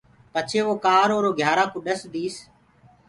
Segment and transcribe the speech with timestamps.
[0.33, 2.35] پڇي وو ڪآرو اُرو گھيآرآ ڪوُ ڏس ديس۔